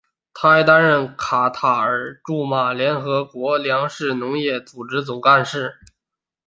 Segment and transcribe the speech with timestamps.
[0.33, 5.75] 他还担任卡塔尔驻罗马联合国粮食农业组织总干事。